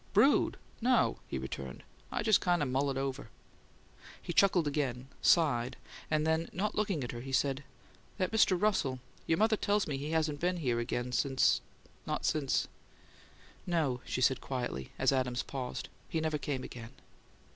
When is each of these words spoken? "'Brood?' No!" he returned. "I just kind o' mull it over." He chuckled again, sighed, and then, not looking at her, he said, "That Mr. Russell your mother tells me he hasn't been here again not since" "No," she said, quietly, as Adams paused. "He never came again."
"'Brood?' 0.13 0.57
No!" 0.81 1.19
he 1.27 1.37
returned. 1.37 1.83
"I 2.11 2.23
just 2.23 2.41
kind 2.41 2.63
o' 2.63 2.65
mull 2.65 2.89
it 2.89 2.97
over." 2.97 3.29
He 4.19 4.33
chuckled 4.33 4.65
again, 4.67 5.09
sighed, 5.21 5.77
and 6.09 6.25
then, 6.25 6.49
not 6.51 6.73
looking 6.73 7.03
at 7.03 7.11
her, 7.11 7.21
he 7.21 7.31
said, 7.31 7.63
"That 8.17 8.31
Mr. 8.31 8.59
Russell 8.59 8.97
your 9.27 9.37
mother 9.37 9.55
tells 9.57 9.85
me 9.85 9.97
he 9.97 10.09
hasn't 10.09 10.39
been 10.39 10.57
here 10.57 10.79
again 10.79 11.13
not 12.07 12.25
since" 12.25 12.67
"No," 13.77 14.01
she 14.03 14.21
said, 14.21 14.41
quietly, 14.41 14.91
as 14.97 15.11
Adams 15.11 15.43
paused. 15.43 15.87
"He 16.09 16.19
never 16.19 16.39
came 16.39 16.63
again." 16.63 16.93